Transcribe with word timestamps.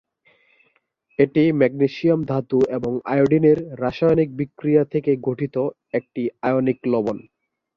এটি 1.19 1.43
ম্যাগনেসিয়াম 1.59 2.19
ধাতু 2.29 2.59
এবং 2.77 2.91
আয়োডিনের 3.05 3.59
রাসায়নিক 3.81 4.29
বিক্রিয়া 4.39 4.83
থেকে 4.93 5.11
গঠিত 5.27 5.55
একটি 5.93 6.23
আয়নিক 6.43 6.79
লবণ। 6.87 7.17